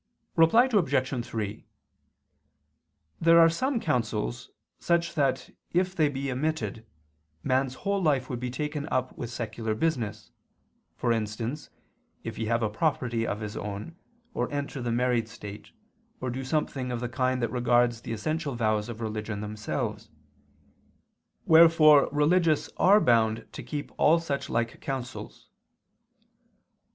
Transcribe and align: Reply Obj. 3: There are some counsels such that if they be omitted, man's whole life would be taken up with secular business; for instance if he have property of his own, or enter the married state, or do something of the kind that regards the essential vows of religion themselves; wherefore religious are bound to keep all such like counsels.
Reply 0.35 0.67
Obj. 0.73 1.23
3: 1.25 1.67
There 3.19 3.39
are 3.39 3.49
some 3.49 3.79
counsels 3.79 4.49
such 4.79 5.13
that 5.13 5.51
if 5.73 5.95
they 5.95 6.09
be 6.09 6.31
omitted, 6.31 6.87
man's 7.43 7.75
whole 7.75 8.01
life 8.01 8.27
would 8.27 8.39
be 8.39 8.49
taken 8.49 8.89
up 8.89 9.15
with 9.15 9.29
secular 9.29 9.75
business; 9.75 10.31
for 10.95 11.11
instance 11.11 11.69
if 12.23 12.37
he 12.37 12.45
have 12.47 12.61
property 12.73 13.27
of 13.27 13.41
his 13.41 13.55
own, 13.55 13.95
or 14.33 14.51
enter 14.51 14.81
the 14.81 14.91
married 14.91 15.29
state, 15.29 15.69
or 16.19 16.31
do 16.31 16.43
something 16.43 16.91
of 16.91 16.99
the 16.99 17.07
kind 17.07 17.39
that 17.43 17.51
regards 17.51 18.01
the 18.01 18.11
essential 18.11 18.55
vows 18.55 18.89
of 18.89 19.01
religion 19.01 19.39
themselves; 19.41 20.09
wherefore 21.45 22.09
religious 22.11 22.71
are 22.77 22.99
bound 22.99 23.45
to 23.51 23.61
keep 23.61 23.91
all 23.99 24.17
such 24.19 24.49
like 24.49 24.81
counsels. 24.81 25.49